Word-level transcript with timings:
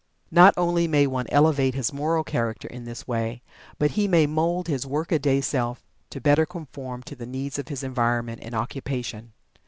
Not 0.31 0.55
only 0.57 0.87
may 0.87 1.05
one 1.05 1.27
elevate 1.29 1.75
his 1.75 1.93
moral 1.93 2.23
character 2.23 2.67
in 2.67 2.85
this 2.85 3.07
way, 3.07 3.43
but 3.77 3.91
he 3.91 4.07
may 4.07 4.25
mould 4.25 4.67
his 4.67 4.83
"work 4.83 5.11
a 5.11 5.19
day" 5.19 5.41
self 5.41 5.85
to 6.09 6.19
better 6.19 6.47
conform 6.47 7.03
to 7.03 7.15
the 7.15 7.27
needs 7.27 7.59
of 7.59 7.67
his 7.67 7.83
environment 7.83 8.39
and 8.41 8.55
occupation. 8.55 9.33